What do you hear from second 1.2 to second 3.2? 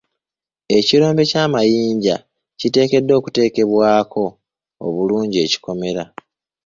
ky'amayinja kiteekeddwa